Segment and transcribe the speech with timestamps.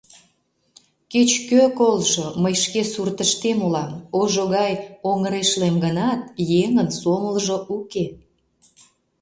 [1.11, 4.73] Кеч-кӧ колжо, мый шке суртыштем улам, ожо гай
[5.11, 6.21] оҥырешлем гынат,
[6.61, 8.05] еҥын сомылжо уке.